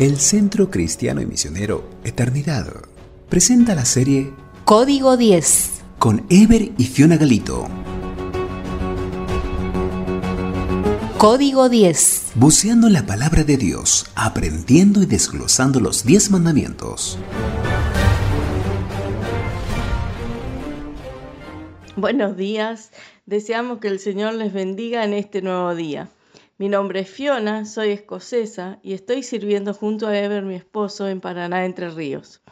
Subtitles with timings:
[0.00, 2.66] El Centro Cristiano y Misionero Eternidad
[3.28, 4.32] presenta la serie
[4.64, 7.68] Código 10 con Ever y Fiona Galito.
[11.18, 17.18] Código 10 Buceando en la palabra de Dios, aprendiendo y desglosando los 10 mandamientos.
[21.96, 22.90] Buenos días,
[23.26, 26.08] deseamos que el Señor les bendiga en este nuevo día.
[26.60, 31.22] Mi nombre es Fiona, soy escocesa y estoy sirviendo junto a Ever, mi esposo, en
[31.22, 32.42] Paraná, Entre Ríos.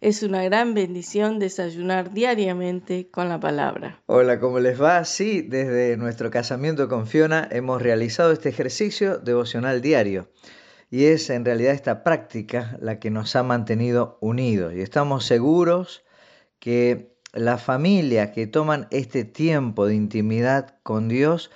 [0.00, 4.00] Es una gran bendición desayunar diariamente con la palabra.
[4.06, 5.04] Hola, ¿cómo les va?
[5.04, 10.28] Sí, desde nuestro casamiento con Fiona hemos realizado este ejercicio devocional diario.
[10.88, 14.72] Y es en realidad esta práctica la que nos ha mantenido unidos.
[14.72, 16.04] Y estamos seguros
[16.60, 21.50] que la familia que toman este tiempo de intimidad con Dios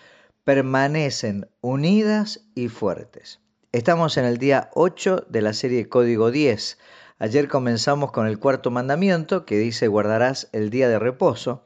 [0.45, 3.41] permanecen unidas y fuertes.
[3.71, 6.79] Estamos en el día 8 de la serie Código 10.
[7.19, 11.65] Ayer comenzamos con el cuarto mandamiento que dice guardarás el día de reposo.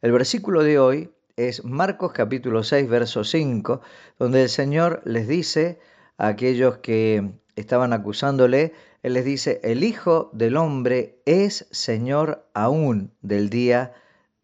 [0.00, 3.82] El versículo de hoy es Marcos capítulo 6, verso 5,
[4.18, 5.78] donde el Señor les dice
[6.16, 13.12] a aquellos que estaban acusándole, Él les dice, el Hijo del Hombre es Señor aún
[13.20, 13.92] del día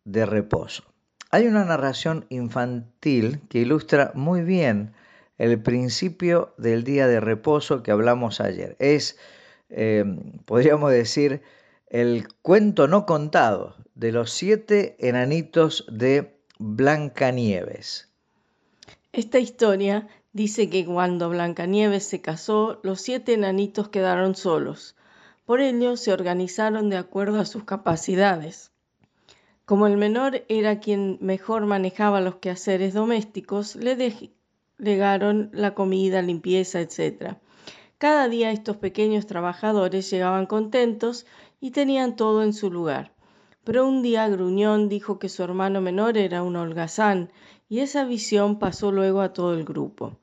[0.05, 0.85] de reposo.
[1.31, 4.95] Hay una narración infantil que ilustra muy bien
[5.39, 8.77] el principio del día de reposo que hablamos ayer.
[8.79, 9.19] Es,
[9.69, 10.05] eh,
[10.45, 11.43] podríamos decir,
[11.89, 18.09] el cuento no contado de los siete enanitos de Blancanieves.
[19.13, 24.97] Esta historia dice que cuando Blancanieves se casó, los siete enanitos quedaron solos.
[25.45, 28.73] Por ello se organizaron de acuerdo a sus capacidades.
[29.67, 33.97] Como el menor era quien mejor manejaba los quehaceres domésticos, le
[34.79, 37.35] delegaron la comida, limpieza, etc.
[37.99, 41.27] Cada día estos pequeños trabajadores llegaban contentos
[41.61, 43.13] y tenían todo en su lugar.
[43.65, 47.33] Pero un día Gruñón dijo que su hermano menor era un holgazán,
[47.69, 50.17] y esa visión pasó luego a todo el grupo.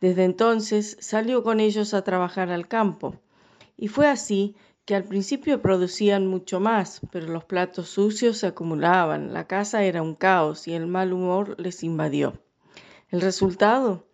[0.00, 3.14] Desde entonces salió con ellos a trabajar al campo.
[3.76, 4.56] Y fue así
[4.94, 10.14] al principio producían mucho más, pero los platos sucios se acumulaban, la casa era un
[10.14, 12.40] caos y el mal humor les invadió.
[13.10, 14.06] El resultado,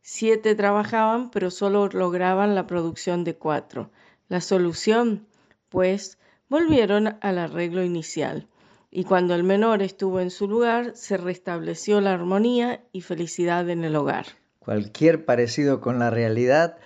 [0.00, 3.90] siete trabajaban, pero solo lograban la producción de cuatro.
[4.28, 5.26] La solución,
[5.68, 6.18] pues,
[6.48, 8.48] volvieron al arreglo inicial.
[8.90, 13.82] Y cuando el menor estuvo en su lugar, se restableció la armonía y felicidad en
[13.82, 14.26] el hogar.
[14.60, 16.78] Cualquier parecido con la realidad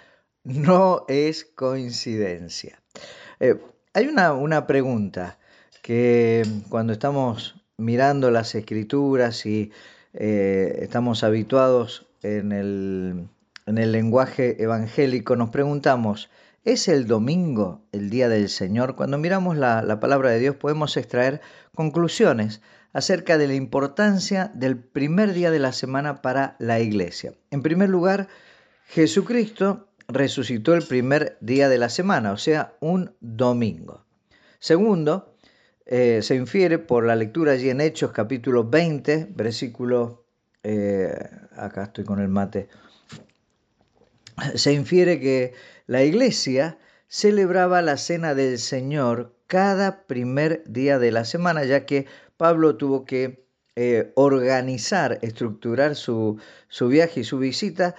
[0.42, 2.82] no es coincidencia.
[3.40, 3.56] Eh,
[3.94, 5.38] hay una, pregunta
[5.82, 9.72] que cuando estamos mirando las escrituras y
[10.14, 13.28] eh, estamos habituados en el,
[13.66, 16.30] lenguaje evangélico, nos preguntamos,
[16.64, 18.96] ¿es el domingo el día del Señor?
[18.96, 21.40] Cuando miramos la, la palabra de Dios podemos extraer
[21.74, 22.60] conclusiones
[22.92, 27.34] acerca de la importancia del primer día de la semana para la iglesia.
[27.50, 28.28] En primer lugar,
[28.88, 34.06] Jesucristo resucitó el primer día de la semana, o sea, un domingo.
[34.58, 35.34] Segundo,
[35.84, 40.24] eh, se infiere por la lectura allí en Hechos capítulo 20, versículo,
[40.62, 41.12] eh,
[41.54, 42.68] acá estoy con el mate,
[44.54, 45.52] se infiere que
[45.86, 52.06] la iglesia celebraba la cena del Señor cada primer día de la semana, ya que
[52.38, 53.46] Pablo tuvo que
[53.76, 56.38] eh, organizar, estructurar su,
[56.68, 57.94] su viaje y su visita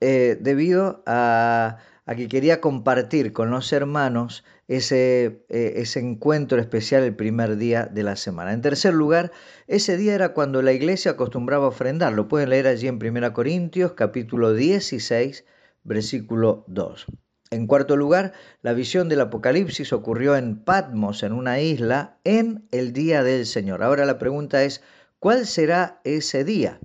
[0.00, 1.78] eh, debido a,
[2.16, 8.02] que quería compartir con los hermanos ese, eh, ese encuentro especial el primer día de
[8.02, 8.52] la semana.
[8.52, 9.32] En tercer lugar,
[9.66, 12.12] ese día era cuando la iglesia acostumbraba a ofrendar.
[12.12, 15.44] Lo pueden leer allí en 1 Corintios capítulo 16,
[15.84, 17.06] versículo 2.
[17.50, 22.92] En cuarto lugar, la visión del Apocalipsis ocurrió en Patmos, en una isla, en el
[22.92, 23.82] día del Señor.
[23.82, 24.82] Ahora la pregunta es,
[25.18, 26.78] ¿cuál será ese día?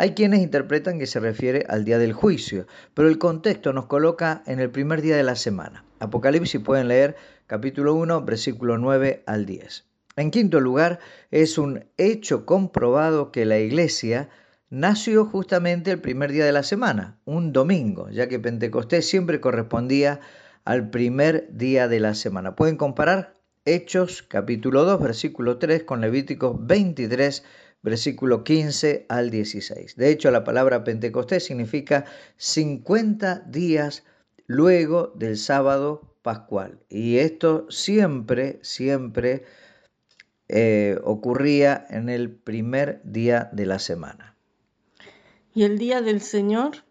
[0.00, 4.44] Hay quienes interpretan que se refiere al día del juicio, pero el contexto nos coloca
[4.46, 5.84] en el primer día de la semana.
[5.98, 7.16] Apocalipsis pueden leer
[7.48, 9.86] capítulo 1, versículo 9 al 10.
[10.14, 11.00] En quinto lugar,
[11.32, 14.28] es un hecho comprobado que la iglesia
[14.70, 20.20] nació justamente el primer día de la semana, un domingo, ya que Pentecostés siempre correspondía
[20.64, 22.54] al primer día de la semana.
[22.54, 23.34] Pueden comparar
[23.64, 27.42] Hechos capítulo 2, versículo 3 con Levíticos 23,
[27.82, 29.96] versículo 15 al 16.
[29.96, 32.04] De hecho, la palabra Pentecostés significa
[32.36, 34.04] 50 días
[34.46, 36.80] luego del sábado pascual.
[36.88, 39.44] Y esto siempre, siempre
[40.48, 44.34] eh, ocurría en el primer día de la semana.
[45.54, 46.84] ¿Y el día del Señor?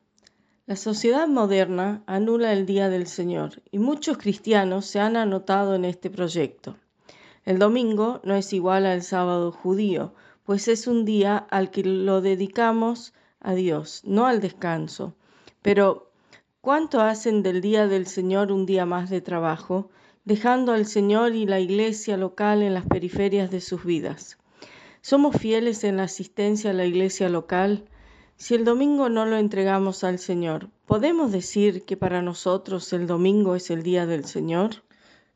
[0.68, 5.86] La sociedad moderna anula el Día del Señor y muchos cristianos se han anotado en
[5.86, 6.76] este proyecto.
[7.46, 10.14] El domingo no es igual al sábado judío,
[10.48, 15.14] pues es un día al que lo dedicamos a Dios, no al descanso.
[15.62, 16.10] Pero,
[16.62, 19.92] ¿cuánto hacen del Día del Señor un día más de trabajo,
[20.24, 24.38] dejando al Señor y la iglesia local en las periferias de sus vidas?
[25.02, 27.84] ¿Somos fieles en la asistencia a la iglesia local?
[28.38, 33.56] Si el domingo no lo entregamos al Señor, ¿podemos decir que para nosotros el domingo
[33.56, 34.76] es el día del Señor?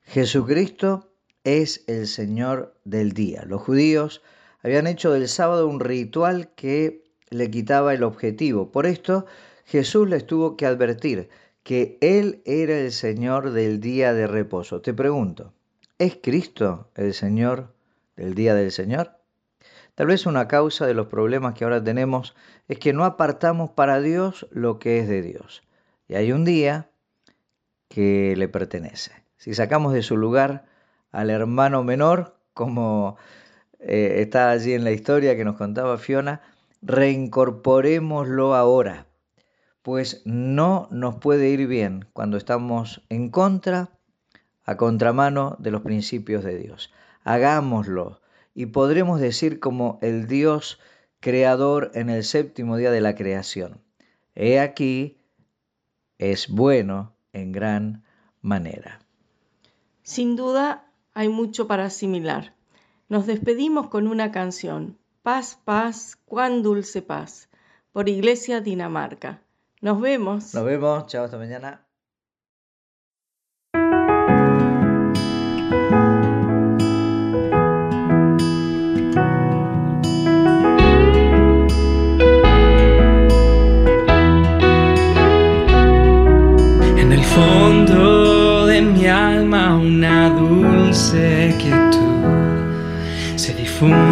[0.03, 1.11] Jesucristo
[1.43, 3.43] es el Señor del día.
[3.43, 4.21] Los judíos
[4.63, 8.71] habían hecho del sábado un ritual que le quitaba el objetivo.
[8.71, 9.25] Por esto
[9.65, 11.29] Jesús les tuvo que advertir
[11.63, 14.81] que Él era el Señor del día de reposo.
[14.81, 15.53] Te pregunto,
[15.97, 17.73] ¿es Cristo el Señor
[18.15, 19.17] del día del Señor?
[19.95, 22.35] Tal vez una causa de los problemas que ahora tenemos
[22.67, 25.63] es que no apartamos para Dios lo que es de Dios.
[26.07, 26.89] Y hay un día
[27.87, 29.11] que le pertenece.
[29.37, 30.65] Si sacamos de su lugar
[31.11, 33.17] al hermano menor, como
[33.81, 36.41] eh, está allí en la historia que nos contaba Fiona,
[36.81, 39.07] reincorporémoslo ahora,
[39.81, 43.89] pues no nos puede ir bien cuando estamos en contra,
[44.63, 46.93] a contramano de los principios de Dios.
[47.23, 48.21] Hagámoslo
[48.53, 50.79] y podremos decir como el Dios
[51.19, 53.81] creador en el séptimo día de la creación.
[54.35, 55.17] He aquí,
[56.19, 58.03] es bueno en gran
[58.41, 58.99] manera.
[60.03, 62.55] Sin duda hay mucho para asimilar.
[63.11, 67.49] Nos despedimos con una canción, Paz, paz, cuán dulce paz,
[67.91, 69.41] por Iglesia Dinamarca.
[69.81, 70.53] Nos vemos.
[70.53, 71.85] Nos vemos, chao, hasta mañana.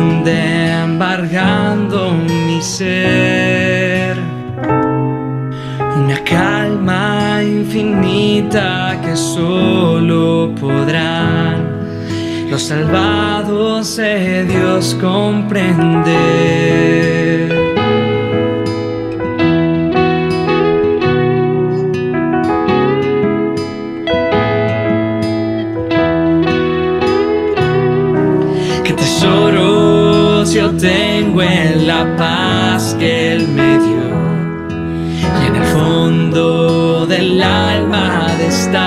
[0.10, 4.18] Difunde embargando mi ser.
[5.98, 16.00] Una calma infinita que solo podrán los salvados de Dios comprender.
[31.20, 34.08] Tengo en la paz que Él me dio.
[35.42, 38.84] Y en el fondo del alma de estar.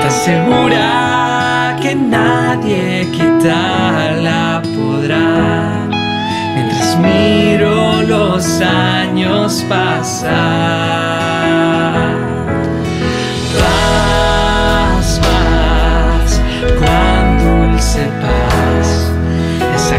[0.00, 5.86] Tan segura que nadie quitarla podrá.
[6.54, 10.36] Mientras miro los años pasar.
[13.60, 16.40] Paz, paz,
[17.42, 18.25] dulce paz es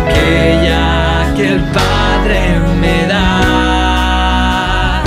[0.08, 2.40] aquella que el Padre
[2.82, 5.04] me da.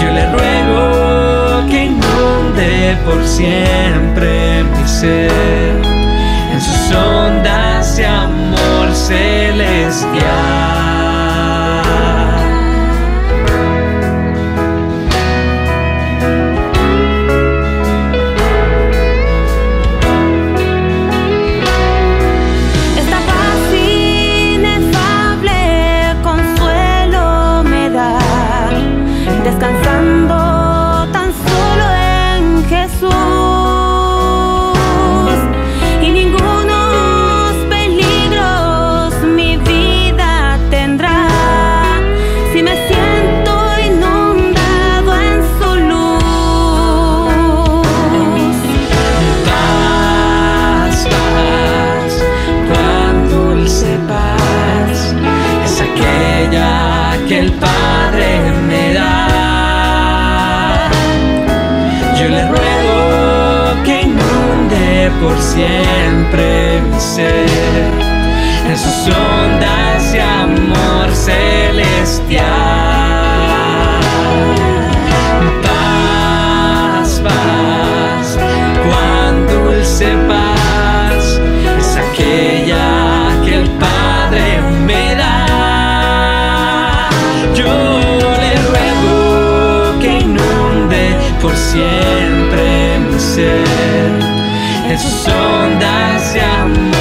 [0.00, 5.76] Yo le ruego que inunde por siempre mi ser
[6.52, 10.55] en sus ondas de amor celestial.
[62.26, 67.46] Yo le ruego que inunde por siempre mi ser
[68.68, 73.05] en sus ondas de amor celestial.
[91.46, 93.64] Por siempre mi ser.
[94.90, 96.95] En sus ondas de amor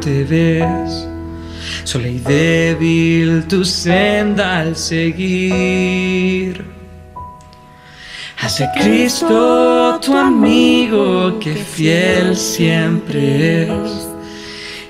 [0.00, 1.06] te ves.
[1.84, 6.64] Sola y débil tu senda al seguir.
[8.38, 14.08] Hacia Cristo tu amigo que fiel siempre es.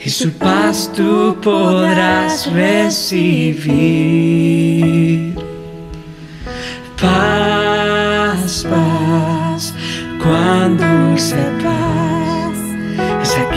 [0.05, 3.73] Y su paz tú podrás recibir.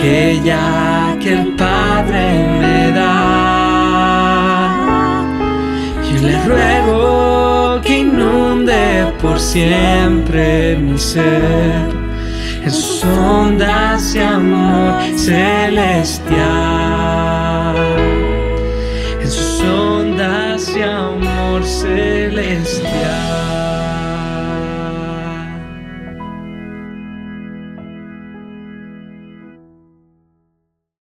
[0.05, 3.05] aquella que el Padre me da.
[6.07, 11.89] Yo le ruego que inunde por siempre mi ser
[12.63, 16.35] en sus ondas de amor celestial.
[19.21, 23.25] En sus ondas de amor celestial.